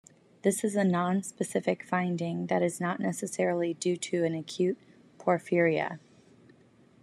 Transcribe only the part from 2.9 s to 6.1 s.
necessarily due to an acute porphyria.